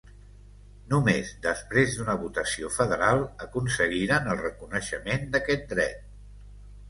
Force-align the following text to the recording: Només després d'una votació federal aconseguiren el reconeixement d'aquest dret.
Només 0.93 1.27
després 1.41 1.91
d'una 1.97 2.15
votació 2.21 2.71
federal 2.77 3.21
aconseguiren 3.47 4.31
el 4.33 4.41
reconeixement 4.45 5.27
d'aquest 5.35 5.69
dret. 5.75 6.01